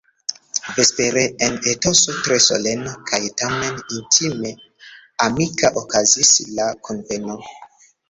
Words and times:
Vespere 0.77 1.21
en 1.47 1.59
etoso 1.73 2.15
tre 2.23 2.39
solena 2.47 2.95
kaj 3.11 3.21
tamen 3.43 3.79
intime 4.01 4.55
amika 5.29 5.75
okazis 5.87 6.37
la 6.59 6.71
kunveno. 6.91 7.43